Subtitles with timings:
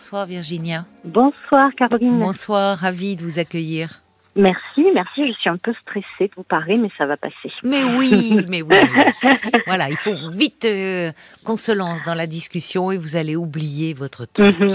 [0.00, 0.84] Bonsoir Virginia.
[1.04, 2.20] Bonsoir Caroline.
[2.20, 4.00] Bonsoir, ravie de vous accueillir.
[4.36, 5.26] Merci, merci.
[5.26, 7.50] Je suis un peu stressée de vous parler, mais ça va passer.
[7.64, 8.76] Mais oui, mais oui.
[9.66, 11.10] voilà, il faut vite euh,
[11.44, 14.56] qu'on se lance dans la discussion et vous allez oublier votre truc.
[14.60, 14.68] Mhm.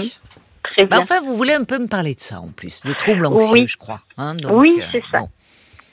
[0.62, 1.00] Très Bah, bien.
[1.00, 3.66] enfin, vous voulez un peu me parler de ça en plus, de troubles anxieux, Oui.
[3.66, 4.00] je crois.
[4.18, 5.20] hein, donc, Oui, euh, c'est ça.
[5.20, 5.28] bon.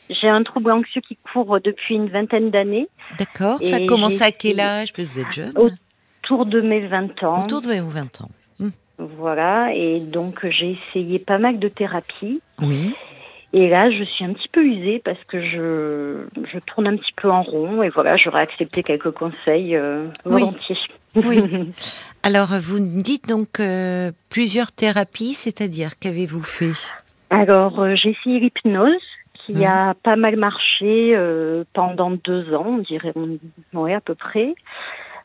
[0.10, 4.32] J'ai un trouble anxieux qui court depuis une vingtaine d'années, D'accord, ça a commencé à
[4.34, 7.46] quel âge Vous êtes jeune autour de mes 20 ans.
[7.46, 8.30] Autour de vos 20 ans.
[9.18, 12.42] Voilà, et donc j'ai essayé pas mal de thérapies.
[12.62, 12.94] Oui.
[13.54, 16.24] Et là, je suis un petit peu usée parce que je,
[16.54, 17.84] je tourne un petit peu en rond.
[17.84, 20.78] Et voilà, j'aurais accepté quelques conseils euh, volontiers.
[21.16, 21.42] Oui.
[22.24, 26.72] Alors, vous me dites donc euh, plusieurs thérapies, c'est-à-dire qu'avez-vous fait?
[27.30, 29.02] Alors, euh, j'ai essayé l'hypnose,
[29.46, 29.64] qui Mhm.
[29.64, 31.14] a pas mal marché
[31.74, 33.38] pendant deux ans, on dirait, on-
[33.82, 34.54] ouais, à peu près.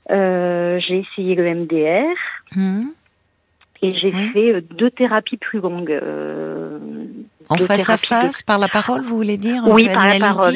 [0.08, 2.14] J'ai essayé le MDR
[2.54, 2.86] Hmm
[3.82, 4.28] et j'ai Oui.
[4.32, 5.90] fait euh, deux thérapies plus longues.
[5.92, 6.78] euh,
[7.48, 10.54] En face à de- face, par la parole, vous voulez dire Oui, par la parole.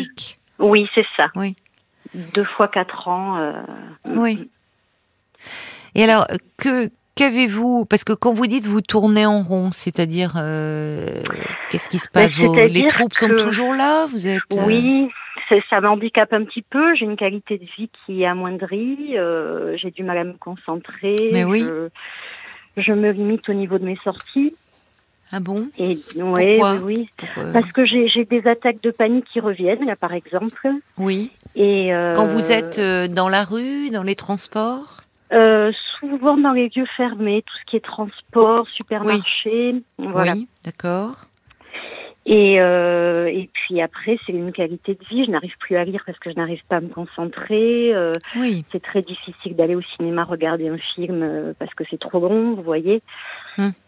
[0.59, 1.29] Oui, c'est ça.
[1.37, 1.55] Oui.
[2.35, 3.39] Deux fois quatre ans.
[3.39, 3.53] euh,
[4.09, 4.49] Oui.
[5.95, 6.27] Et alors,
[6.59, 11.23] que qu'avez-vous Parce que quand vous dites vous tournez en rond, c'est-à-dire euh,
[11.71, 12.37] qu'est-ce qui se Ben, passe?
[12.39, 14.07] Vos- Les troubles sont toujours là?
[14.07, 15.09] Vous êtes Oui,
[15.69, 16.95] ça m'handicape un petit peu.
[16.95, 19.15] J'ai une qualité de vie qui est amoindrie.
[19.17, 21.17] euh, j'ai du mal à me concentrer.
[21.33, 21.61] Mais oui.
[21.61, 21.89] Je,
[22.77, 24.55] je me limite au niveau de mes sorties.
[25.33, 25.69] Ah bon?
[25.79, 27.53] Et ouais, Pourquoi oui, oui.
[27.53, 30.69] Parce que j'ai des attaques de panique qui reviennent, là, par exemple.
[30.99, 31.31] Oui.
[31.55, 35.03] Et euh, Quand vous êtes euh, dans la rue, dans les transports?
[35.33, 40.33] Euh, souvent dans les lieux fermés, tout ce qui est transport, supermarché, voilà.
[40.33, 41.27] Oui, d'accord.
[42.27, 45.25] Et, euh, et puis après, c'est une qualité de vie.
[45.25, 47.95] Je n'arrive plus à lire parce que je n'arrive pas à me concentrer.
[47.95, 48.65] euh, Oui.
[48.71, 52.55] c'est très difficile d'aller au cinéma regarder un film euh, parce que c'est trop long,
[52.55, 53.01] vous voyez.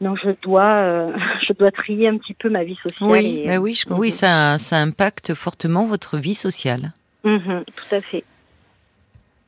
[0.01, 1.13] Donc je dois, euh,
[1.47, 3.11] je dois trier un petit peu ma vie sociale.
[3.11, 4.11] Oui, et, oui, je- oui, Mhm.
[4.13, 6.93] ça, ça impacte fortement votre vie sociale.
[7.25, 8.25] Mhm, tout à fait.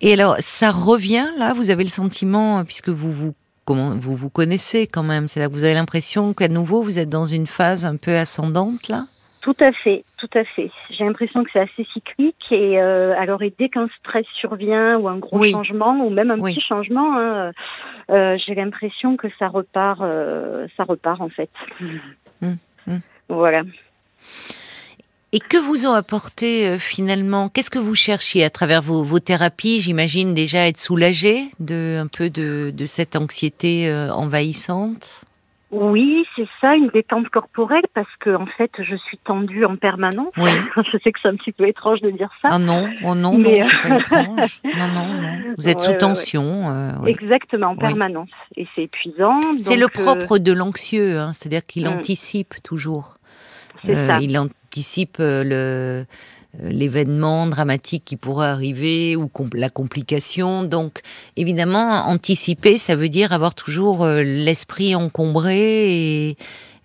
[0.01, 4.31] Et alors, ça revient là Vous avez le sentiment, puisque vous vous comment vous vous
[4.31, 7.47] connaissez quand même, c'est là que vous avez l'impression qu'à nouveau vous êtes dans une
[7.47, 9.05] phase un peu ascendante là?
[9.41, 10.71] Tout à fait, tout à fait.
[10.89, 15.07] J'ai l'impression que c'est assez cyclique et euh, alors et dès qu'un stress survient ou
[15.07, 15.51] un gros Oui.
[15.53, 16.55] changement ou même un Oui.
[16.55, 17.53] petit changement, hein,
[18.11, 21.51] euh, j'ai l'impression que ça repart, euh, ça repart en fait.
[22.41, 22.55] Mm,
[22.87, 22.99] mm.
[23.29, 23.63] Voilà.
[25.35, 27.49] Et que vous ont apporté euh, finalement?
[27.49, 29.81] Qu'est-ce que vous cherchiez à travers vos, vos thérapies?
[29.81, 35.23] J'imagine déjà être soulagé de un peu de, de cette anxiété euh, envahissante.
[35.71, 40.33] Oui, c'est ça, une détente corporelle parce que en fait, je suis tendue en permanence.
[40.37, 40.51] Oui.
[40.93, 42.51] je sais que c'est un petit peu étrange de dire ça.
[42.53, 44.61] Ah non, oh non, Mais, non, c'est pas étrange.
[44.79, 45.33] Non, non, non.
[45.59, 46.71] Vous êtes Ouais, sous ouais, tension.
[46.71, 47.11] euh, oui.
[47.11, 48.29] Exactement, en permanence.
[48.57, 49.41] Et c'est épuisant.
[49.59, 51.93] C'est le euh, propre de l'anxieux, hein, c'est-à-dire qu'il Mm.
[51.95, 53.17] anticipe toujours.
[53.85, 54.19] c'est Euh, ça.
[54.21, 54.39] il
[54.79, 56.07] anticipe euh, le
[56.65, 60.63] euh, l'événement dramatique qui pourrait arriver ou la complication.
[60.65, 61.01] Donc,
[61.37, 66.37] évidemment, anticiper, ça veut dire avoir toujours euh, l'esprit encombré et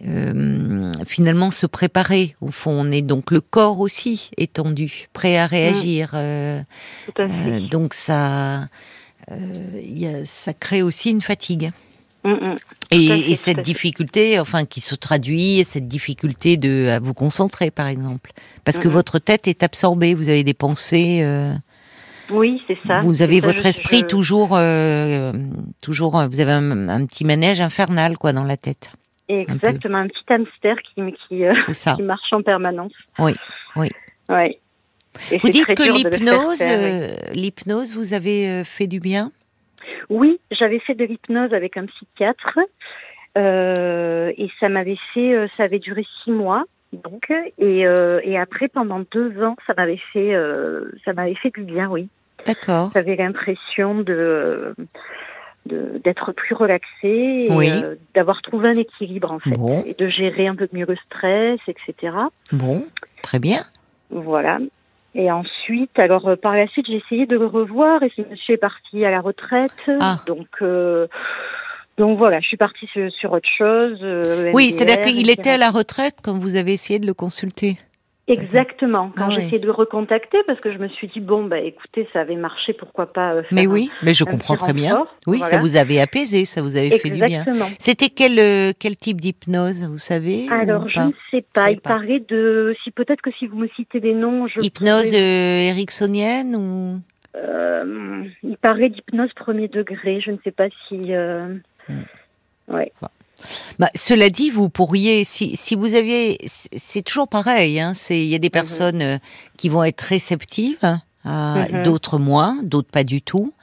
[0.08, 2.36] euh, finalement se préparer.
[2.42, 6.12] Au fond, on est donc le corps aussi est tendu, prêt à réagir.
[6.14, 6.62] euh,
[7.08, 7.52] Tout à fait.
[7.52, 8.68] euh, donc ça,
[9.32, 11.72] il y a- ça crée aussi une fatigue.
[12.24, 12.58] Mm, mm.
[12.92, 17.88] Et, fait, cette difficulté, enfin, qui se traduit, cette difficulté de à vous concentrer, par
[17.88, 18.32] exemple,
[18.66, 18.94] parce que Mhm.
[18.94, 21.54] votre tête est absorbée, vous avez des pensées, euh,
[22.32, 22.98] Oui, c'est ça.
[23.00, 25.32] vous avez ça, votre esprit je- toujours, euh,
[25.82, 28.92] toujours, euh, vous avez un, un petit manège infernal, quoi, dans la tête.
[29.30, 31.54] Exactement, un, petit hamster qui, euh,
[32.04, 32.94] marche en permanence.
[33.20, 33.34] Oui,
[33.76, 33.90] oui.
[34.28, 34.60] Ouais.
[35.32, 36.64] Et Vous dites que l'hypnose,
[37.34, 39.32] l'hypnose, vous avez fait du bien?
[40.10, 42.60] Oui, j'avais fait de l'hypnose avec un psychiatre
[43.38, 46.64] euh, et ça m'avait fait, euh, ça avait duré six mois.
[46.94, 51.52] Donc et, euh, et après pendant deux ans, ça m'avait fait, euh, ça m'avait fait
[51.52, 52.10] du bien, oui.
[52.46, 52.90] D'accord.
[52.96, 54.74] J'avais l'impression de
[55.66, 57.70] de- d'être plus relaxée, et, Oui.
[57.70, 59.84] euh, d'avoir trouvé un équilibre en fait, Bon.
[59.86, 62.14] et de gérer un peu mieux le stress, etc.
[62.52, 62.86] Bon,
[63.22, 63.62] très bien.
[64.10, 64.58] Voilà.
[65.20, 68.54] Et ensuite, alors euh, par la suite, j'ai essayé de le revoir et ce monsieur
[68.54, 69.92] est parti à la retraite.
[70.00, 70.20] Ah.
[70.26, 71.08] Donc, euh,
[71.98, 74.00] donc voilà, je suis partie sur, sur autre chose.
[74.02, 77.78] euh, Oui, c'est-à-dire qu'il était à la retraite quand vous avez essayé de le consulter?
[78.34, 79.12] Exactement.
[79.18, 79.44] Quand Ah j'ai oui.
[79.44, 82.36] essayé de le recontacter, parce que je me suis dit bon, bah écoutez, ça avait
[82.36, 85.06] marché, pourquoi pas euh, faire Mais un- oui, mais je un comprends très bien.
[85.28, 87.42] Oui, ça vous avait apaisé, ça vous avait fait du bien.
[87.42, 87.66] Exactement.
[87.80, 91.72] C'était quel, euh, quel type d'hypnose, vous savez Alors, je ne sais pas.
[91.72, 91.90] Il pas.
[91.92, 92.76] paraît de.
[92.84, 94.60] Si peut-être que si vous me citez des noms, je.
[94.62, 97.00] Hypnose pourrais- euh, ericksonienne ou
[97.36, 100.20] Euh, il paraît d'hypnose premier degré.
[100.20, 101.14] Je ne sais pas si.
[101.14, 101.56] euh,
[101.88, 102.02] Hmm.
[102.74, 102.92] Ouais.
[103.80, 107.80] Bah, cela dit, vous pourriez, si, si vous aviez, c'est toujours pareil.
[107.80, 108.52] Hein, il y a des Mhm.
[108.52, 109.18] personnes euh,
[109.58, 111.84] qui vont être réceptives, à Mhm.
[111.84, 113.54] d'autres moins, d'autres pas du tout.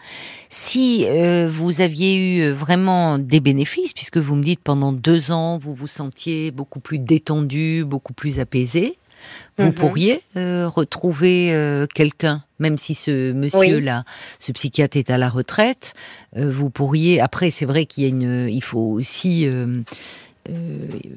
[0.49, 5.33] Si euh, vous aviez eu euh, vraiment des bénéfices, puisque vous me dites pendant deux
[5.33, 8.99] ans vous vous sentiez beaucoup plus détendu, beaucoup plus apaisé,
[9.59, 9.75] vous Mhm.
[9.75, 14.05] pourriez euh, retrouver euh, quelqu'un, même si ce monsieur-là,
[14.39, 15.95] ce psychiatre est à la retraite,
[16.37, 17.21] euh, vous pourriez.
[17.21, 19.49] Après, c'est vrai qu'il y a une, il faut aussi.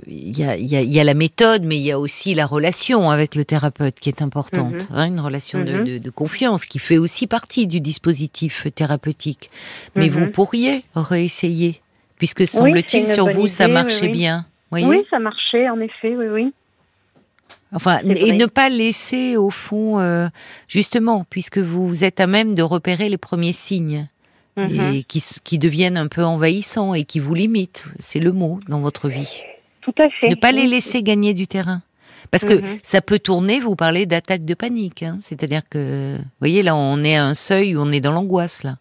[0.08, 2.00] il y, a, il y a- il y a la méthode, mais il y a
[2.00, 5.84] aussi la relation avec le thérapeute qui est importante, hein, une relation de, Mhm.
[5.84, 9.52] de- de confiance qui fait aussi partie du dispositif thérapeutique.
[9.96, 11.80] Mais vous pourriez réessayer,
[12.18, 14.12] puisque semble-t-il sur vous ça idée, marchait oui.
[14.14, 14.46] bien.
[14.72, 16.54] Voyez Oui, ça marchait, en effet, oui, oui.
[17.74, 20.28] Enfin, et ne pas laisser au fond, euh,
[20.68, 24.08] justement, puisque vous êtes à même de repérer les premiers signes
[24.58, 24.94] Mhm.
[24.96, 27.86] et qui, deviennent un peu envahissants et qui vous limitent.
[28.00, 29.42] C'est le mot dans votre vie.
[29.82, 30.28] Tout à fait.
[30.28, 31.82] Ne pas les laisser gagner du terrain.
[32.32, 32.80] Parce que Mhm.
[32.84, 35.04] ça peut tourner, vous parlez d'attaque de panique.
[35.04, 35.18] hein.
[35.22, 38.64] C'est-à-dire que, vous voyez, là, on est à un seuil où on est dans l'angoisse,
[38.64, 38.78] là.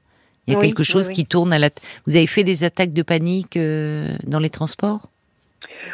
[0.47, 1.15] Il y a Oui, quelque chose oui.
[1.15, 1.69] qui tourne à la...
[2.07, 5.09] Vous avez fait des attaques de panique euh, dans les transports?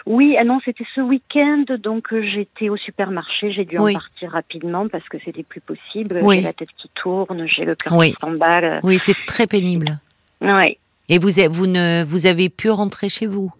[0.06, 3.92] Oui, ah non, c'était ce week-end, donc euh, j'étais au supermarché, j'ai dû Oui.
[3.96, 6.18] en partir rapidement parce que c'était plus possible.
[6.22, 6.36] Oui.
[6.36, 8.10] J'ai la tête qui tourne, j'ai le cœur Oui.
[8.12, 8.80] qui s'emballe.
[8.82, 9.98] Oui, c'est très pénible.
[10.42, 10.76] Ouais.
[11.08, 13.50] Et vous, avez- vous, ne, vous avez pu rentrer chez vous?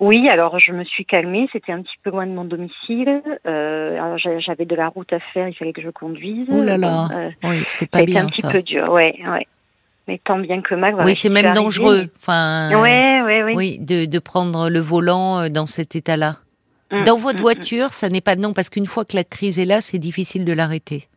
[0.00, 3.22] Oui, alors je me suis calmée, c'était un petit peu loin de mon domicile.
[3.46, 6.48] Euh, j'avais de la route à faire, il fallait que je conduise.
[6.50, 8.50] Oh là là, euh, Oui, c'est ça pas a été bien un petit ça.
[8.50, 9.46] peu dur, ouais, ouais.
[10.08, 10.94] Mais tant bien que mal.
[10.94, 12.08] voilà, oui, c'est même arrivée, dangereux.
[12.20, 13.52] Enfin, Ouais, ouais, ouais.
[13.54, 16.38] oui, de, de prendre le volant euh, dans cet état-là.
[16.90, 19.58] Mm, Dans votre mm, voiture, ça n'est pas non, parce qu'une fois que la crise
[19.58, 21.08] est là, c'est difficile de l'arrêter.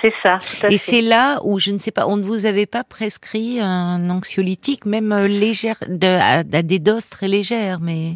[0.00, 2.46] C'est ça, tout à Et c'est là où, je ne sais pas, on ne vous
[2.46, 7.80] avait pas prescrit un anxiolytique, même euh, légère, de, à, à des doses très légères,
[7.80, 8.12] mais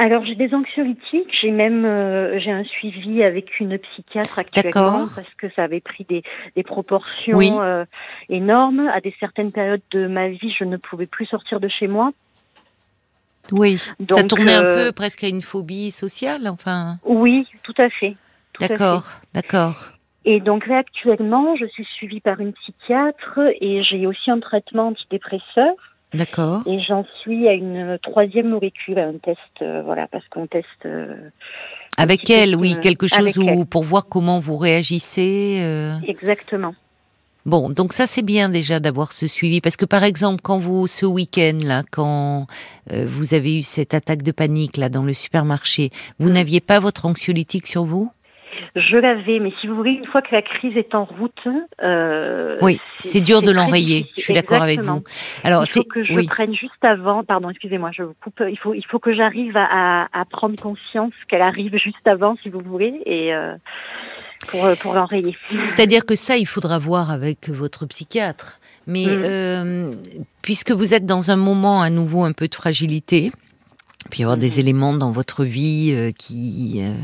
[0.00, 5.34] Alors j'ai des anxiolytiques, j'ai même euh, j'ai un suivi avec une psychiatre actuellement parce
[5.34, 6.22] que ça avait pris des,
[6.54, 7.50] des proportions Oui.
[7.60, 7.84] euh,
[8.28, 8.86] énormes.
[8.94, 12.12] À des certaines périodes de ma vie, je ne pouvais plus sortir de chez moi.
[13.50, 13.78] oui,
[14.08, 16.98] ça tournait un euh, peu presque à une phobie sociale, enfin.
[17.04, 18.16] Oui, tout à fait.
[18.52, 18.74] tout à fait.
[18.74, 19.02] D'accord,
[19.34, 19.88] d'accord.
[20.24, 24.88] Et donc là actuellement, je suis suivie par une psychiatre et j'ai aussi un traitement
[24.88, 25.74] antidépresseur
[26.14, 26.62] D'accord.
[26.66, 30.66] et j'en suis à une troisième molécule, à un test, euh, voilà, parce qu'on teste.
[30.86, 31.14] euh,
[31.96, 33.66] Avec elle, oui, que- quelque chose où, elle.
[33.66, 35.58] pour voir comment vous réagissez.
[35.60, 35.94] euh.
[36.06, 36.74] Exactement.
[37.46, 40.86] Bon, donc ça c'est bien déjà d'avoir ce suivi parce que par exemple quand vous
[40.86, 42.46] ce week-end là, quand
[42.92, 46.32] euh, vous avez eu cette attaque de panique là dans le supermarché, vous Mm.
[46.34, 48.10] n'aviez pas votre anxiolytique sur vous?
[48.78, 51.46] Je l'avais, mais si vous voulez, une fois que la crise est en route,
[51.82, 54.06] euh, Oui, c'est dur de l'enrayer.
[54.16, 55.02] Je suis d'accord avec vous.
[55.44, 57.24] Alors il faut que je oui, prenne juste avant.
[57.24, 58.42] Pardon, excusez-moi, je vous coupe.
[58.48, 59.66] Il faut, il faut que j'arrive à,
[60.04, 63.54] à, à prendre conscience qu'elle arrive juste avant, si vous voulez, et euh,
[64.48, 65.36] pour euh, pour l'enrayer.
[65.62, 68.60] c'est-à-dire que ça il faudra voir avec votre psychiatre.
[68.86, 69.22] Mais Mm.
[69.24, 69.90] euh,
[70.40, 73.32] puisque vous êtes dans un moment à nouveau un peu de fragilité,
[74.16, 74.60] il y avoir des Mhm.
[74.60, 76.94] éléments dans votre vie euh, qui euh,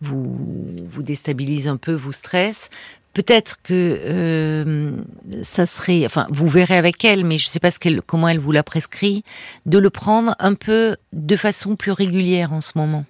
[0.00, 2.68] vous vous déstabilisent un peu, vous stressent.
[3.14, 4.96] Peut-être que euh,
[5.42, 8.38] ça serait, enfin, vous verrez avec elle, mais je ne sais pas ce comment elle
[8.38, 9.22] vous l'a prescrit,
[9.66, 13.04] de le prendre un peu de façon plus régulière en ce moment,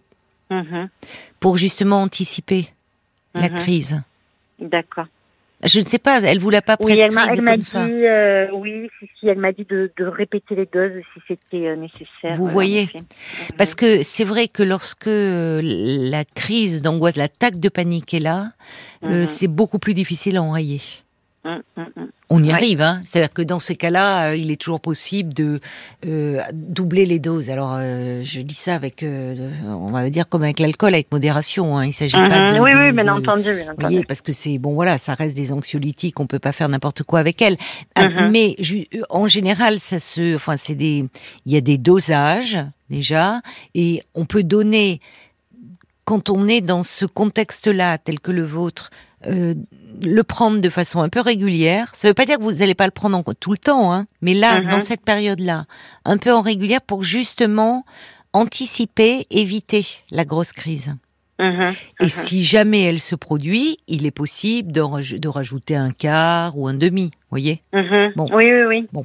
[0.51, 0.89] Mhm,
[1.41, 2.69] pour justement anticiper
[3.35, 3.57] la mhm.
[3.57, 4.03] crise.
[4.59, 5.07] D'accord.
[5.65, 7.63] Je ne sais pas, elle vous l'a pas Oui, prescrit elle m'a, elle m'a dit,
[7.63, 7.85] ça.
[7.85, 11.77] euh, oui, si, si, elle m'a dit de, de répéter les doses si c'était euh,
[11.77, 12.37] nécessaire.
[12.37, 12.89] Vous en voyez.
[12.95, 13.03] Mhm.
[13.57, 18.53] Parce que c'est vrai que lorsque euh, la crise d'angoisse, l'attaque de panique est là,
[19.05, 19.27] euh, Mhm.
[19.27, 20.81] c'est beaucoup plus difficile à enrayer.
[22.31, 22.53] On y Ouais.
[22.53, 23.03] arrive, hein.
[23.05, 25.61] C'est-à-dire que dans ces cas-là, euh, il est toujours possible de
[26.07, 27.51] euh, doubler les doses.
[27.51, 31.77] Alors, euh, je dis ça avec, on va dire comme avec l'alcool, avec modération.
[31.77, 31.87] Hein.
[31.87, 33.81] Il s'agit pas Mhm, de, oui, de- oui, bien de- entendu, bien Vous entendu.
[33.83, 37.03] voyez, parce que c'est bon, voilà, ça reste des anxiolytiques, on peut pas faire n'importe
[37.03, 37.57] quoi avec elles.
[37.97, 38.31] Ah, Mhm.
[38.31, 38.57] Mais
[39.11, 41.05] en général, ça se, enfin, c'est des,
[41.45, 42.59] il y a des dosages
[42.89, 43.41] déjà,
[43.75, 45.01] et on peut donner
[46.05, 48.91] quand on est dans ce contexte-là, tel que le vôtre,
[49.29, 49.55] euh,
[50.05, 51.91] le prendre de façon un peu régulière.
[51.95, 53.93] Ça ne veut pas dire que vous n'allez pas le prendre en- tout le temps,
[53.93, 54.69] hein, mais là, Mhm.
[54.69, 55.67] dans cette période-là,
[56.05, 57.85] un peu en régulière pour justement
[58.33, 60.95] anticiper, éviter la grosse crise.
[61.39, 62.09] Mhm, Et mhm.
[62.09, 66.69] si jamais elle se produit, il est possible de, raj- de rajouter un quart ou
[66.69, 67.63] un demi, voyez.
[68.17, 68.27] Bon.
[68.33, 69.03] Oui, oui, oui.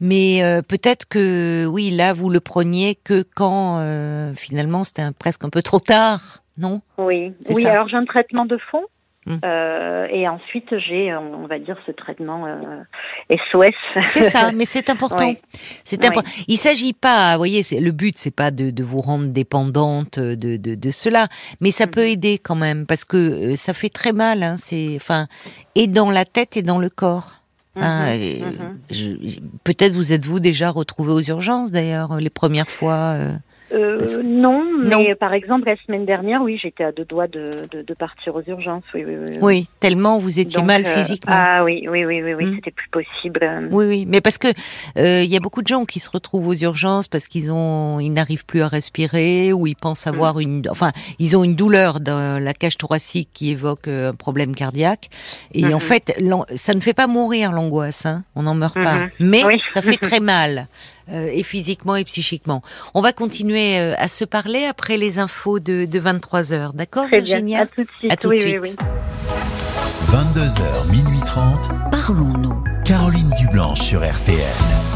[0.00, 5.44] Mais euh, peut-être que oui, là vous le preniez que quand euh, finalement c'était presque
[5.44, 6.80] un peu trop tard, non?
[6.98, 7.72] Oui, oui ça.
[7.72, 8.82] alors j'ai un traitement de fond
[9.26, 9.36] Mm.
[9.44, 12.82] Euh, et ensuite, j'ai, on va dire, ce traitement euh,
[13.50, 13.74] SOS.
[14.10, 15.28] C'est ça, mais c'est important.
[15.28, 15.38] Oui.
[15.84, 16.30] C'est important.
[16.46, 20.56] Il s'agit pas, vous voyez, le but c'est pas de, de vous rendre dépendante de,
[20.56, 21.28] de, de cela,
[21.60, 24.42] mais ça peut aider quand même parce que euh, ça fait très mal.
[24.42, 25.26] Hein, c'est, enfin,
[25.74, 27.36] et dans la tête et dans le corps.
[27.76, 28.78] Hein, Mhm, mhm.
[28.90, 33.16] je- je- Peut-être vous êtes-vous déjà retrouvé aux urgences d'ailleurs les premières fois.
[33.72, 34.22] Euh.
[34.22, 35.02] Non, Non.
[35.02, 38.34] mais par exemple, la semaine dernière, oui, j'étais à deux doigts de, de, de partir
[38.36, 38.84] aux urgences.
[38.94, 39.38] Oui, oui, oui.
[39.40, 41.32] Oui, tellement vous étiez Donc, mal euh, physiquement.
[41.36, 42.54] Ah oui, oui, oui, oui, oui, Mm.
[42.56, 43.68] c'était plus possible.
[43.70, 44.48] Oui, oui, mais parce que
[44.98, 48.00] euh, il y a beaucoup de gens qui se retrouvent aux urgences parce qu'ils ont,
[48.00, 52.00] ils n'arrivent plus à respirer ou ils pensent avoir une, enfin, ils ont une douleur
[52.00, 55.08] dans la cage thoracique qui évoque euh, un problème cardiaque.
[55.52, 59.06] Et en fait, l'an- ça ne fait pas mourir l'angoisse, hein, on n'en meurt pas,
[59.20, 60.66] mais ça fait très mal.
[61.10, 62.62] Euh, et physiquement et psychiquement.
[62.94, 67.06] On va continuer euh, à se parler après les infos de, de 23 heures, d'accord,
[67.06, 67.36] Très bien.
[67.40, 68.12] Virginia À tout de suite.
[68.12, 68.78] À tout oui, de oui, suite.
[68.80, 68.86] oui.
[70.10, 71.70] 22h, minuit 30.
[71.90, 72.62] Parlons-nous.
[72.84, 74.93] Caroline Dublanche sur RTN.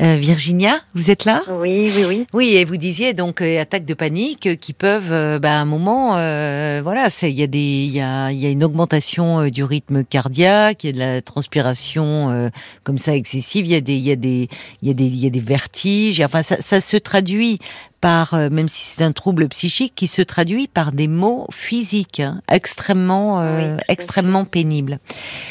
[0.00, 1.42] Euh, Virginia, vous êtes là?
[1.48, 2.26] Oui, oui, oui.
[2.32, 5.60] Oui, et vous disiez donc euh, attaques de panique euh, qui peuvent, euh, bah, à
[5.60, 8.64] un moment, euh, voilà, il y a des, il y a, il y a une
[8.64, 12.48] augmentation du rythme cardiaque, il y a de la transpiration euh,
[12.84, 14.48] comme ça excessive, il y a des, il y a des,
[14.82, 16.20] il y a des, il y a des vertiges.
[16.20, 17.58] Enfin, ça, ça se traduit
[18.00, 22.20] par, euh, même si c'est un trouble psychique, qui se traduit par des maux physiques
[22.20, 24.98] hein, extrêmement, euh, Oui, extrêmement pénibles.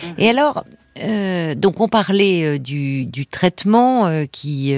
[0.03, 0.13] Mhm.
[0.17, 0.65] Et alors,
[1.00, 4.74] euh, donc on parlait euh, du, du traitement euh, qui,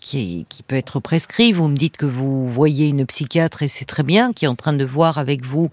[0.00, 1.52] qui, peut être prescrit.
[1.52, 4.54] Vous me dites que vous voyez une psychiatre et c'est très bien, qui est en
[4.54, 5.70] train de voir avec vous,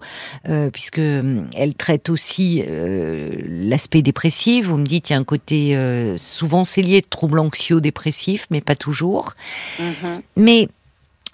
[0.72, 4.66] puisque elle traite aussi l'aspect dépressif.
[4.66, 5.76] Vous me dites il y a un côté
[6.18, 9.34] souvent c'est lié de troubles anxio-dépressifs, mais pas toujours.
[9.78, 10.22] Mhm.
[10.36, 10.68] Mais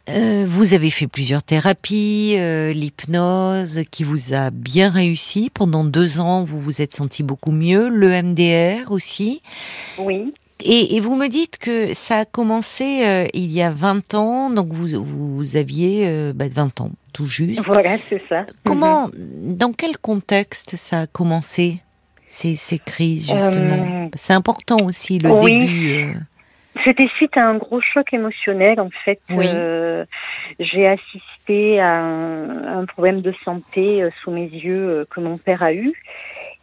[0.09, 5.51] euh, vous avez fait plusieurs thérapies, euh, l'hypnose qui vous a bien réussi.
[5.53, 7.89] Pendant deux ans, vous vous êtes senti beaucoup mieux.
[7.89, 9.43] Le MDR aussi.
[9.99, 10.33] Oui.
[10.65, 14.51] Et, et vous me dites que ça a commencé euh, il y a 20 ans,
[14.51, 17.67] donc vous, vous aviez euh, bah, 20 ans, tout juste.
[17.67, 18.47] Voilà, c'est ça.
[18.65, 21.81] Comment, dans quel contexte ça a commencé
[22.27, 24.05] ces, ces crises justement?
[24.05, 25.67] Euh, C'est important aussi le oui.
[25.67, 26.17] début.
[26.85, 28.81] C'était suite à un gros choc émotionnel.
[28.81, 29.47] En fait, Oui.
[29.49, 30.05] euh,
[30.59, 35.21] j'ai assisté à un, à un problème de santé euh, sous mes yeux euh, que
[35.21, 35.93] mon père a eu.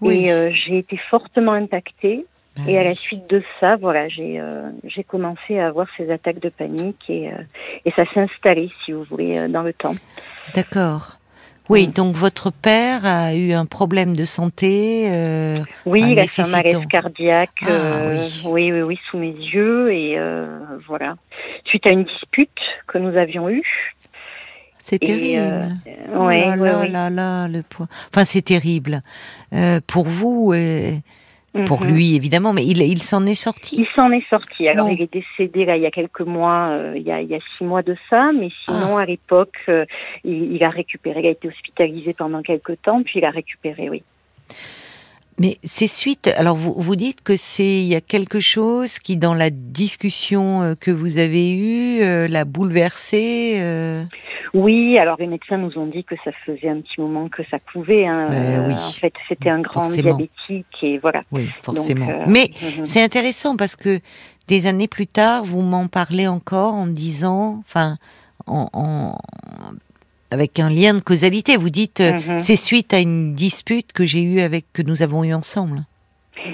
[0.02, 0.26] Oui.
[0.26, 2.26] Et euh, j'ai été fortement impactée.
[2.58, 6.12] Bah Et à la suite de ça, voilà, j'ai euh, j'ai commencé à avoir ces
[6.12, 7.38] attaques de panique et, euh,
[7.86, 9.96] et ça s'est installé, si vous voulez, dans le temps.
[10.56, 11.19] D'accord.
[11.70, 11.92] Oui, Mm.
[11.92, 15.06] donc votre père a eu un problème de santé.
[15.12, 17.52] euh, Oui, il a fait un malaise cardiaque.
[17.62, 18.42] Ah, euh, oui.
[18.46, 21.16] oui, oui, oui, sous mes yeux et euh, voilà.
[21.66, 22.50] Suite à une dispute
[22.88, 23.64] que nous avions eue.
[24.80, 25.38] c'est Et, terrible.
[25.38, 25.70] euh,
[26.16, 27.88] Oh ouais, là ouais, là là là, le poids.
[28.12, 29.02] Enfin, c'est terrible
[29.54, 30.52] euh, pour vous
[31.66, 31.88] pour Mhm.
[31.94, 33.78] lui évidemment, mais il, il s'en est sorti.
[33.80, 34.68] Il s'en est sorti.
[34.68, 37.28] Alors, il est décédé là il y a quelques mois, euh, il, y a, il
[37.30, 39.02] y a six mois de ça, mais sinon Ah.
[39.02, 39.86] à l'époque, euh,
[40.24, 41.22] il, il a récupéré.
[41.22, 44.04] Il a été hospitalisé pendant quelques temps, puis il a récupéré, oui.
[45.40, 46.28] Mais c'est suite.
[46.36, 50.62] Alors vous, vous dites que c'est il y a quelque chose qui dans la discussion
[50.62, 53.56] euh, que vous avez eue euh, l'a bouleversé.
[53.62, 54.04] euh,
[54.54, 57.58] Oui, alors les médecins nous ont dit que ça faisait un petit moment que ça
[57.72, 58.06] pouvait.
[58.06, 58.28] Hein.
[58.32, 58.74] Ben oui.
[58.74, 60.18] En fait, c'était un grand Forcément.
[60.18, 61.22] diabétique et voilà.
[61.32, 62.06] Oui, forcément.
[62.08, 62.86] Donc, euh, Mais mhm.
[62.86, 64.00] C'est intéressant parce que
[64.48, 67.98] des années plus tard, vous m'en parlez encore en disant, enfin,
[68.48, 69.18] en, en-
[70.32, 71.58] avec un lien de causalité.
[71.58, 72.40] Vous dites, euh, Mhm.
[72.40, 75.86] c'est suite à une dispute que j'ai eue avec que nous avons eu ensemble.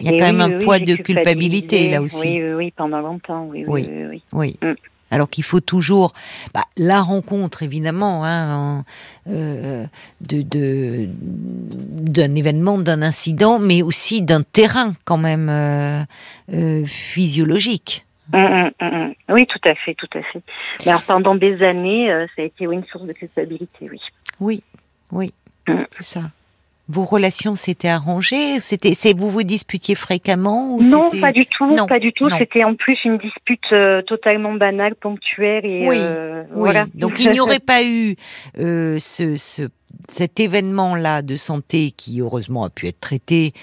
[0.02, 2.28] Il y a Et quand oui, même un oui, poids de culpabilité là aussi.
[2.28, 3.46] Oui, oui, oui, pendant longtemps.
[3.52, 3.90] Oui, Oui.
[4.34, 4.58] oui.
[4.62, 4.74] Mm.
[5.12, 6.14] Alors qu'il faut toujours
[6.54, 8.84] bah, la rencontre évidemment hein, en-
[9.30, 9.86] euh,
[10.22, 16.04] de de- d'un événement, d'un incident, mais aussi d'un terrain quand même euh,
[16.52, 18.06] euh, physiologique.
[18.34, 19.14] Hum, hum, hum.
[19.30, 20.42] Oui, tout à fait, tout à fait.
[20.86, 24.00] Mais alors pendant des années, euh, ça a été oui, une source de culpabilité, oui.
[24.40, 24.64] Oui,
[25.12, 25.34] oui,
[25.68, 25.84] Mm.
[25.92, 26.22] c'est ça.
[26.88, 31.88] Vos relations s'étaient arrangées C'était, vous vous disputiez fréquemment ou Non, pas du tout, Non,
[31.88, 32.30] pas du tout.
[32.30, 36.48] C'était en plus une dispute euh, totalement banale, ponctuelle et Oui, euh, Oui.
[36.54, 36.86] voilà.
[36.94, 38.16] Donc il n'y aurait pas eu
[38.60, 39.64] euh, ce, ce,
[40.10, 43.54] cet événement-là de santé qui heureusement a pu être traité,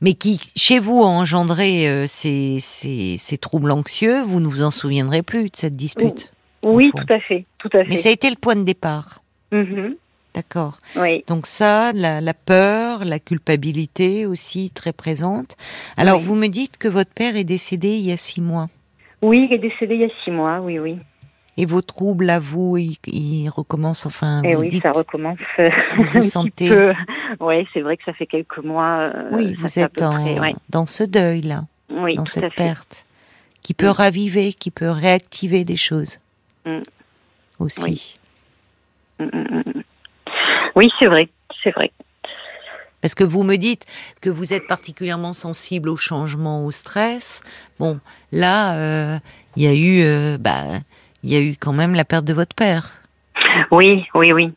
[0.00, 4.22] mais qui chez vous a engendré ces, ces, ces troubles anxieux.
[4.22, 6.32] Vous ne vous en souviendrez plus de cette dispute.
[6.64, 7.98] oui, tout à fait, tout à Mais fait.
[7.98, 9.22] ça a été le point de départ.
[9.52, 9.94] Mhm.
[10.34, 10.78] D'accord.
[10.96, 11.24] Oui.
[11.26, 15.56] Donc ça, la, la peur, la culpabilité aussi très présente.
[15.96, 16.24] Alors Oui.
[16.24, 18.68] vous me dites que votre père est décédé il y a six mois.
[19.20, 20.98] Oui, il est décédé il y a six mois, oui, oui.
[21.58, 25.38] Et vos troubles à vous, ils, ils recommencent, enfin, Et vous oui, dites, ça recommence.
[25.98, 26.70] vous vous sentez,
[27.40, 29.10] Oui, c'est vrai que ça fait quelques mois.
[29.14, 30.54] euh, oui, vous êtes peu en, près, ouais.
[30.70, 33.04] dans ce deuil-là, Oui, dans cette perte,
[33.62, 33.90] qui peut Mm.
[33.90, 36.18] raviver, qui peut réactiver des choses
[36.64, 36.78] Mm.
[37.58, 37.82] aussi.
[37.82, 38.14] Oui.
[39.20, 39.81] Mm.
[40.74, 41.28] Oui, c'est vrai,
[41.62, 41.90] c'est vrai.
[43.00, 43.84] Parce que vous me dites
[44.20, 47.42] que vous êtes particulièrement sensible au changement, au stress.
[47.80, 47.98] Bon,
[48.30, 49.18] là, euh,
[49.56, 50.78] il y a eu, euh, bah,
[51.24, 52.92] il y a eu quand même la perte de votre père.
[53.72, 54.52] Oui, oui, oui.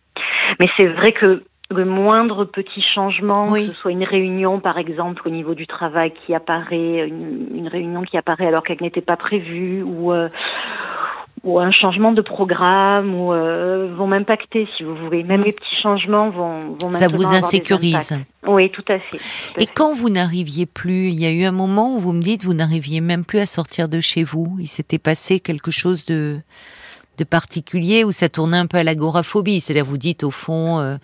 [0.60, 3.68] Mais c'est vrai que le moindre petit changement, Oui.
[3.68, 7.68] que ce soit une réunion par exemple au niveau du travail qui apparaît, une, une
[7.68, 10.30] réunion qui apparaît alors qu'elle n'était pas prévue, ou euh,
[11.46, 15.24] ou un changement de programme, ou euh, vont m'impacter si vous voulez.
[15.24, 18.18] Même les petits changements vont vont Ça vous insécurise.
[18.48, 19.18] Oui, tout à fait.
[19.18, 19.24] tout
[19.58, 19.72] à Et fait.
[19.74, 22.54] quand vous n'arriviez plus, il y a eu un moment où vous me dites vous
[22.56, 24.58] n'arriviez même plus à sortir de chez vous.
[24.60, 26.40] Il s'était passé quelque chose de
[27.18, 29.62] de particulier où ça tournait un peu à l'agoraphobie.
[29.62, 30.98] C'est-à-dire vous dites au fond, euh,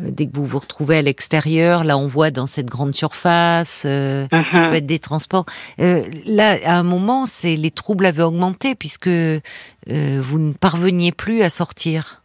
[0.00, 3.84] euh, dès que vous vous retrouvez à l'extérieur, là on voit dans cette grande surface.
[3.86, 4.68] euh, ça Mhm.
[4.68, 5.46] peut être des transports.
[5.80, 11.42] Euh, là, à un moment, c'est les troubles avaient augmenté puisque vous ne parveniez plus
[11.42, 12.22] à sortir.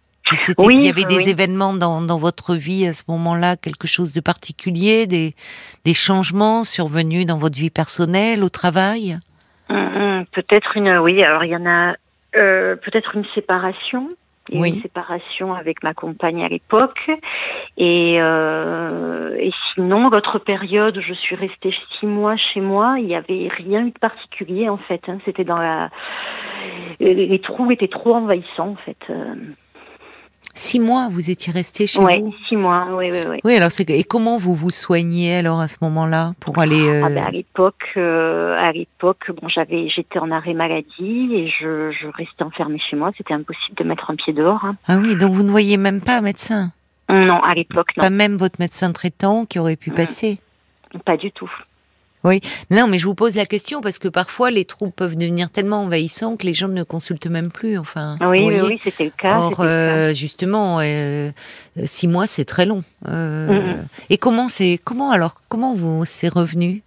[0.60, 1.30] Oui, il y avait des oui.
[1.30, 5.36] événements dans, dans votre vie à ce moment-là, quelque chose de particulier, des,
[5.84, 9.20] des changements survenus dans votre vie personnelle, au travail?
[9.70, 11.22] Mm, mm, Peut-être une, oui.
[11.24, 11.96] Alors il y en a
[12.36, 14.08] euh, peut-être une séparation.
[14.50, 14.76] Il y a eu Oui.
[14.76, 17.10] Une séparation avec ma compagne à l'époque.
[17.78, 22.96] Et, euh, et sinon, l'autre période, je suis restée six mois chez moi.
[22.98, 25.02] Il n'y avait rien de particulier en fait.
[25.08, 25.20] hein.
[25.26, 25.90] C'était dans la.
[27.00, 28.98] Les, les trous étaient trop envahissants en fait.
[30.44, 32.34] Euh, Six mois, vous étiez resté chez ouais, vous.
[32.50, 32.88] six mois.
[32.92, 33.40] Oui, oui, oui.
[33.44, 37.04] Oui, alors c'est et comment vous vous soignez alors à ce moment-là pour aller euh,
[37.06, 41.92] Ah ben, à l'époque, euh, à l'époque, bon, j'avais, j'étais en arrêt maladie et je,
[41.92, 43.12] je restais enfermée chez moi.
[43.18, 44.64] C'était impossible de mettre un pied dehors.
[44.66, 44.76] hein.
[44.88, 46.72] Ah oui, donc vous ne voyez même pas un médecin,
[47.10, 49.96] Non, à l'époque, non, pas même votre médecin traitant qui aurait pu Mm.
[49.96, 50.40] passer?
[51.06, 51.50] pas du tout.
[52.70, 55.82] Non, mais je vous pose la question parce que parfois les troubles peuvent devenir tellement
[55.84, 57.78] envahissants que les gens ne consultent même plus.
[57.78, 59.38] Enfin, Oui, oui, oui, c'était le cas.
[59.40, 59.74] Or, c'était le cas.
[59.74, 61.32] euh, justement, euh, euh,
[61.86, 62.84] six mois, c'est très long.
[63.08, 63.88] Euh, Mhm.
[64.10, 66.84] Et comment c'est comment alors comment vous c'est revenu?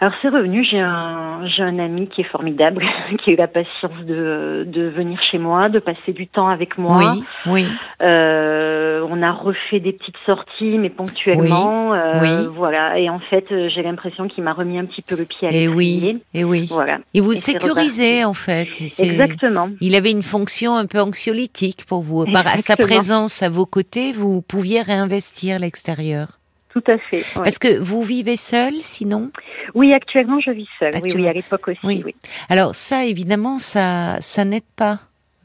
[0.00, 0.64] Alors c'est revenu.
[0.64, 2.84] J'ai un, j'ai un ami qui est formidable,
[3.24, 6.76] qui a eu la patience de, de venir chez moi, de passer du temps avec
[6.78, 6.96] moi.
[6.98, 7.66] Oui, oui.
[8.02, 11.94] Euh, on a refait des petites sorties, mais ponctuellement.
[11.94, 12.48] euh, oui.
[12.54, 12.98] Voilà.
[12.98, 15.50] Et en fait, euh, j'ai l'impression qu'il m'a remis un petit peu le pied à
[15.52, 16.18] Et oui, l'étrier.
[16.34, 16.66] et oui.
[16.70, 16.98] Voilà.
[17.14, 18.68] Et vous Et sécurisez en fait.
[18.72, 19.68] C'est- Exactement.
[19.80, 22.24] Il avait une fonction un peu anxiolytique pour vous.
[22.26, 26.38] Par sa présence à vos côtés, vous pouviez réinvestir l'extérieur.
[26.74, 27.18] Tout à fait.
[27.18, 27.24] ouais.
[27.44, 29.30] Parce que vous vivez seul, sinon?
[29.74, 30.92] Oui, actuellement, je vis seule.
[31.02, 31.78] Oui, oui, à l'époque aussi.
[31.84, 32.02] Oui.
[32.04, 32.14] Oui.
[32.50, 34.98] Alors ça, évidemment, ça, ça n'aide pas.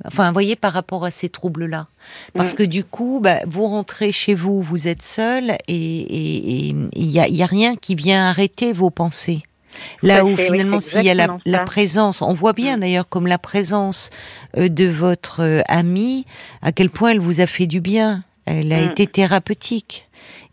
[0.05, 1.87] Enfin, vous voyez, par rapport à ces troubles-là.
[2.33, 2.55] Parce Mm.
[2.55, 7.27] que du coup, bah, vous rentrez chez vous, vous êtes seul, et il n'y a,
[7.27, 9.43] il y a rien qui vient arrêter vos pensées.
[10.01, 12.79] Là où fait, finalement, s'il y a la, la présence, on voit bien Mm.
[12.79, 14.09] d'ailleurs comme la présence
[14.57, 16.25] euh, de votre euh, amie,
[16.61, 18.23] à quel point elle vous a fait du bien.
[18.49, 18.91] Elle a Mm.
[18.91, 20.07] été thérapeutique.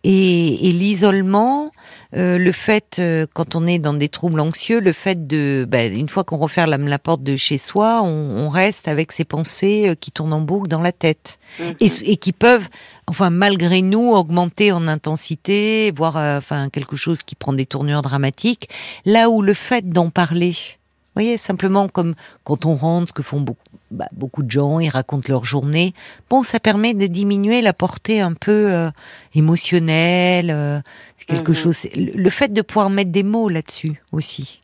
[0.05, 1.73] Et, et l'isolement,
[2.15, 5.85] euh, le fait, euh, quand on est dans des troubles anxieux, le fait de, bah,
[5.87, 9.89] une fois qu'on referme la, porte de chez soi, on, on reste avec ces pensées
[9.89, 11.75] euh, qui tournent en boucle dans la tête Mhm.
[11.81, 12.69] et, et qui peuvent,
[13.09, 18.69] enfin malgré nous, augmenter en intensité, voire enfin quelque chose qui prend des tournures dramatiques.
[19.07, 23.23] Là où le fait d'en parler, vous voyez, simplement comme quand on rentre, ce que
[23.23, 25.95] font beaucoup, bah, beaucoup de gens, ils racontent leur journée.
[26.31, 28.91] Bon, ça permet de diminuer la portée un peu euh,
[29.35, 30.51] émotionnelle.
[30.51, 30.81] euh,
[31.17, 31.57] c'est quelque Mhm.
[31.57, 31.87] chose.
[31.95, 34.61] Le, fait de pouvoir mettre des mots là-dessus aussi.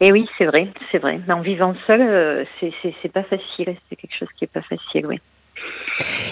[0.00, 1.20] Et oui, c'est vrai, c'est vrai.
[1.28, 3.76] Mais en vivant seul, euh, c'est pas facile.
[3.88, 5.20] C'est quelque chose qui est pas facile, oui.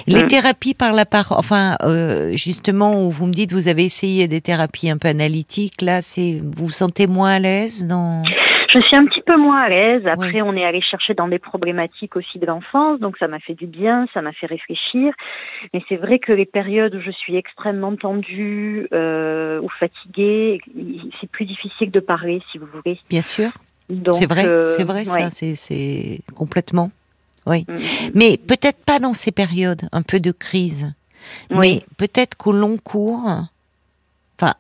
[0.09, 0.27] Les Mm.
[0.27, 4.41] thérapies par la part, enfin, euh, justement, où vous me dites vous avez essayé des
[4.41, 8.25] thérapies un peu analytiques, là, c'est vous vous sentez moins à l'aise dans.
[8.72, 10.02] Je suis un petit peu moins à l'aise.
[10.06, 13.54] Après, on est allé chercher dans des problématiques aussi de l'enfance, donc ça m'a fait
[13.54, 15.12] du bien, ça m'a fait réfléchir.
[15.74, 20.61] Mais c'est vrai que les périodes où je suis extrêmement tendue euh, ou fatiguée,
[21.20, 22.98] c'est plus difficile de parler, si vous voulez.
[23.09, 23.50] Bien sûr,
[24.12, 25.30] c'est vrai, euh, c'est vrai, ouais.
[25.30, 26.90] ça, c'est complètement.
[27.46, 27.76] Oui, Mm,
[28.14, 30.92] mais peut-être pas dans ces périodes, un peu de crise.
[31.50, 31.56] Oui.
[31.59, 33.26] Mais peut-être qu'au long cours,
[34.38, 34.54] enfin,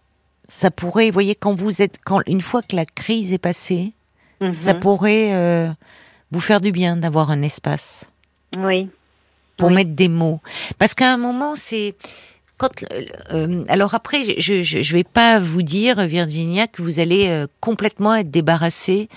[0.48, 3.92] ça pourrait, vous voyez, quand vous êtes, quand une fois que la crise est passée,
[4.40, 4.52] Mhm.
[4.52, 5.68] ça pourrait euh,
[6.30, 8.06] vous faire du bien d'avoir un espace.
[8.56, 8.88] Oui.
[9.56, 9.74] pour Oui.
[9.74, 10.40] mettre des mots.
[10.78, 11.94] Parce qu'à un moment, c'est
[12.56, 16.98] quand, euh, euh, alors après, je, je, je vais pas vous dire, Virginia, que vous
[16.98, 19.08] allez euh, complètement être débarrassé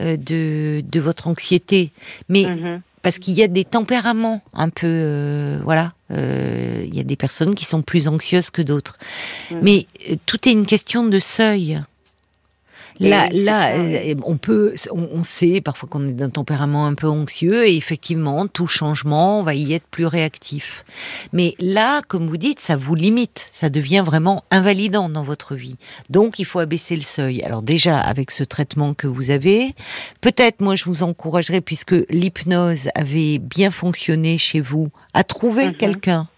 [0.00, 1.92] euh, de, de votre anxiété,
[2.30, 2.80] mais Mhm.
[3.02, 7.16] parce qu'il y a des tempéraments un peu, euh, voilà, euh, il y a des
[7.16, 8.96] personnes qui sont plus anxieuses que d'autres,
[9.50, 9.58] Mhm.
[9.62, 9.86] mais
[10.26, 11.80] tout est une question de seuil.
[13.00, 17.08] Là, là, euh, on peut, on, on sait parfois qu'on est d'un tempérament un peu
[17.08, 20.84] anxieux et effectivement, tout changement, on va y être plus réactif.
[21.32, 25.76] Mais là, comme vous dites, ça vous limite, ça devient vraiment invalidant dans votre vie.
[26.10, 27.42] Donc, il faut abaisser le seuil.
[27.42, 29.74] Alors déjà, avec ce traitement que vous avez,
[30.20, 35.74] peut-être, moi, je vous encouragerais, puisque l'hypnose avait bien fonctionné chez vous, à trouver Mhm.
[35.74, 36.28] quelqu'un.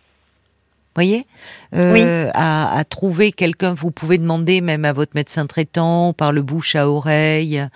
[0.95, 1.27] Voyez,
[1.75, 3.73] euh, à, à trouver quelqu'un.
[3.73, 7.67] Vous pouvez demander même à votre médecin traitant par le bouche à oreille.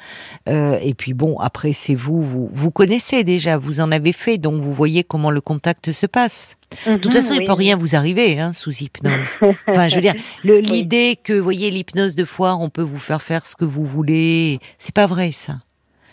[0.48, 4.36] Euh, et puis bon, après c'est vous, vous, vous connaissez déjà, vous en avez fait,
[4.38, 6.56] donc vous voyez comment le contact se passe.
[6.86, 7.44] De toute Mhm, façon, il oui.
[7.46, 9.38] peut rien vous arriver hein, sous hypnose.
[9.68, 13.22] Enfin, je veux dire, l'idée que, vous voyez, l'hypnose de foire, on peut vous faire
[13.22, 15.60] faire ce que vous voulez, c'est pas vrai ça.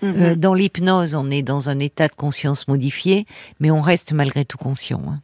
[0.01, 0.15] Mhm.
[0.21, 3.25] Euh, dans l'hypnose, on est dans un état de conscience modifié,
[3.59, 5.01] mais on reste malgré tout conscient.
[5.07, 5.19] hein.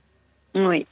[0.68, 0.86] Oui.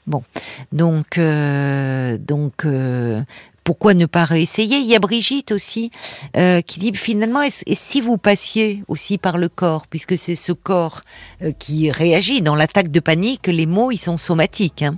[0.71, 3.21] Donc, euh, donc euh,
[3.67, 4.77] pourquoi ne pas réessayer?
[4.77, 5.91] Il y a Brigitte aussi
[6.37, 10.53] euh, qui dit finalement, et si vous passiez aussi par le corps, puisque c'est ce
[10.53, 11.01] corps
[11.41, 14.95] euh, qui réagit dans l'attaque de panique, les mots ils sont somatiques, hein.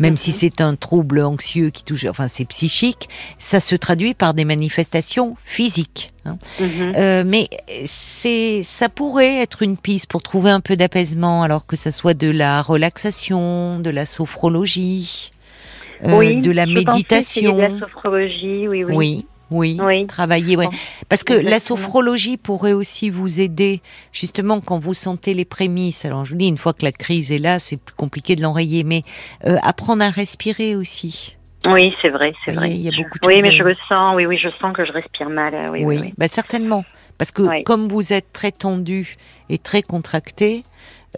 [0.00, 0.36] même si Mhm.
[0.36, 5.36] c'est un trouble anxieux qui touche, enfin c'est psychique, ça se traduit par des manifestations
[5.44, 6.10] physiques.
[6.24, 6.38] hein.
[6.58, 6.92] Mhm.
[6.96, 7.48] Euh, mais
[7.86, 12.14] c'est, ça pourrait être une piste pour trouver un peu d'apaisement, alors que ça soit
[12.14, 15.30] de la relaxation, de la sophrologie,
[16.04, 17.18] oui, de la je pensais méditation.
[17.56, 18.94] essayer de la sophrologie, oui, oui.
[18.96, 20.06] Oui, oui, Oui.
[20.06, 20.68] travailler, ouais.
[21.08, 23.80] Parce que la sophrologie pourrait aussi vous aider,
[24.12, 26.04] justement, quand vous sentez les prémices.
[26.04, 28.42] Alors, je vous dis, une fois que la crise est là, c'est plus compliqué de
[28.42, 29.02] l'enrayer, mais
[29.46, 31.34] euh, apprendre à respirer aussi.
[31.66, 32.70] Oui, c'est vrai, c'est vrai.
[32.70, 34.48] il y a beaucoup de oui, choses mais à- je le sens, oui, oui, je
[34.60, 35.54] sens que je respire mal.
[35.54, 36.14] euh, Oui, oui, oui.
[36.16, 36.84] bah certainement.
[37.18, 37.64] Parce que Oui.
[37.64, 39.16] comme vous êtes très tendu
[39.50, 40.62] et très contracté,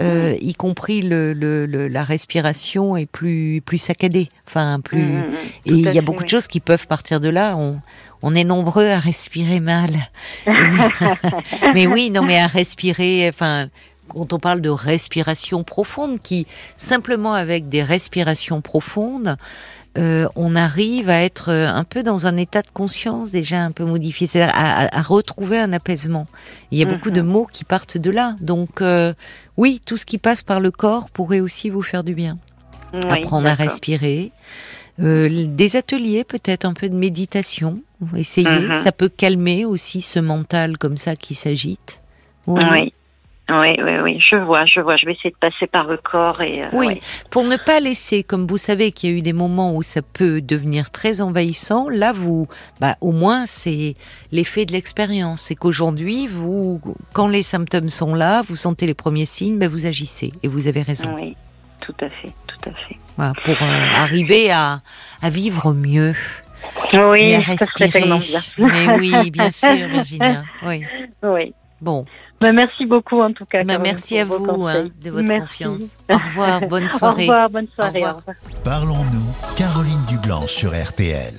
[0.01, 0.37] euh, Mm.
[0.41, 4.29] y compris le, le- le- la respiration est plus plus saccadée.
[4.47, 5.03] Enfin, plus.
[5.03, 5.35] Mhm, mhm,
[5.67, 7.57] Et tout il y a beaucoup de choses qui peuvent partir de là.
[7.57, 7.81] On,
[8.23, 9.91] on est nombreux à respirer mal.
[10.47, 10.51] Et-
[11.75, 13.29] mais oui, non, mais à respirer.
[13.29, 13.69] Enfin,
[14.09, 19.37] quand on parle de respiration profonde, qui simplement avec des respirations profondes,
[19.99, 23.73] euh, on arrive à être euh, un peu dans un état de conscience déjà un
[23.73, 26.27] peu modifié, c'est-à-dire à, à- à retrouver un apaisement.
[26.71, 27.15] Il y a beaucoup Mhm.
[27.17, 28.37] de mots qui partent de là.
[28.41, 29.15] Donc euh,
[29.57, 32.39] oui, tout ce qui passe par le corps pourrait aussi vous faire du bien
[32.95, 34.33] Oui, apprendre à respirer.
[35.01, 37.81] Euh, des ateliers, peut-être un peu de méditation.
[38.17, 38.75] Essayez, Mhm.
[38.75, 42.01] ça peut calmer aussi ce mental comme ça qui s'agite.
[42.47, 42.93] Oui.
[43.53, 44.97] Oui, oui, oui, je vois, je vois.
[44.97, 46.63] Je vais essayer de passer par le corps et.
[46.63, 46.87] euh, Oui.
[46.87, 47.01] ouais.
[47.31, 50.03] Pour ne pas laisser, comme vous savez qu'il y a eu des moments où ça
[50.03, 52.47] peut devenir très envahissant, là vous,
[52.81, 53.97] bah, au moins c'est
[54.31, 55.43] l'effet de l'expérience.
[55.43, 56.81] C'est qu'aujourd'hui, vous,
[57.13, 60.33] quand les symptômes sont là, vous sentez les premiers signes, bah, vous agissez.
[60.43, 61.13] Et vous avez raison.
[61.17, 61.37] Oui,
[61.81, 62.97] tout à fait, tout à fait.
[63.17, 64.81] Voilà, pour euh, arriver à,
[65.23, 66.15] à vivre mieux.
[66.93, 67.91] Oui, et à ça serait respirer.
[67.91, 68.41] tellement bien.
[68.59, 70.45] Mais oui, bien sûr, Virginia.
[70.65, 70.85] Oui.
[71.23, 71.55] Oui.
[71.81, 72.05] Bon,
[72.41, 73.63] Ben, merci beaucoup en tout cas.
[73.65, 75.65] bah, Caroline, merci à vous hein, de votre Merci.
[75.65, 75.83] confiance.
[76.11, 77.23] Au revoir, bonne Au soirée.
[77.23, 78.01] revoir, bonne soirée.
[78.01, 78.23] au.
[78.65, 81.29] Parlons-nous, Caroline Dublanche sur RTL.